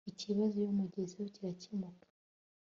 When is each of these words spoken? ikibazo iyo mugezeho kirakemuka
ikibazo 0.11 0.53
iyo 0.61 0.71
mugezeho 0.79 1.27
kirakemuka 1.35 2.05